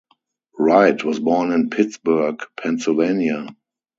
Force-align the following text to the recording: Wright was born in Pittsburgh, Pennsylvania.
Wright 0.57 1.03
was 1.03 1.19
born 1.19 1.51
in 1.51 1.69
Pittsburgh, 1.69 2.41
Pennsylvania. 2.57 3.55